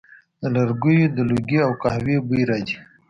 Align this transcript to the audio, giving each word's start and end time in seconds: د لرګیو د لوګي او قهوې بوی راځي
د 0.41 0.43
لرګیو 0.55 1.13
د 1.17 1.19
لوګي 1.29 1.59
او 1.67 1.71
قهوې 1.81 2.17
بوی 2.27 2.43
راځي 2.49 2.77